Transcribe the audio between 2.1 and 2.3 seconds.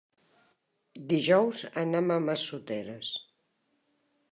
a